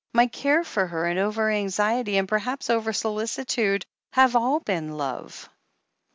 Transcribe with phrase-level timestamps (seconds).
[0.15, 5.47] My care for her, and over anxiety, and perhaps over solicitude, have all been love."